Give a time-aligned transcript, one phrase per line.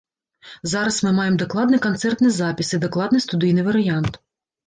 [0.71, 4.13] Зараз мы маем дакладны канцэртны запіс і дакладны студыйны варыянт.